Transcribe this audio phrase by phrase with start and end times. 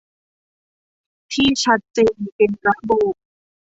[1.33, 3.15] ที่ชัดเจนเป็นระบบ